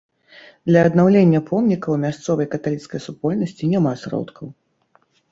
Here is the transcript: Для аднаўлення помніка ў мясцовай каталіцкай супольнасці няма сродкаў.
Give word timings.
Для 0.67 0.79
аднаўлення 0.89 1.41
помніка 1.49 1.77
ў 1.91 1.97
мясцовай 2.05 2.47
каталіцкай 2.53 3.03
супольнасці 3.07 3.69
няма 3.75 3.93
сродкаў. 4.05 4.47